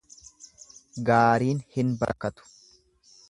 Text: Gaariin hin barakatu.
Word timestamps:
Gaariin 1.09 1.61
hin 1.75 1.93
barakatu. 2.01 2.51